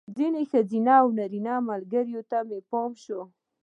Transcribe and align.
ځینو 0.17 0.39
ښځینه 0.51 0.93
او 1.01 1.07
نارینه 1.17 1.53
ملګرو 1.69 2.21
ته 2.29 2.37
مې 2.47 2.59
پام 2.69 2.91
شو. 3.03 3.21